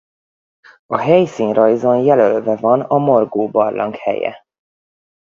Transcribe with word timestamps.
A 0.85 0.97
helyszínrajzon 0.97 1.97
jelölve 1.97 2.55
van 2.55 2.81
a 2.81 2.97
Morgó-barlang 2.97 3.95
helye. 3.95 4.45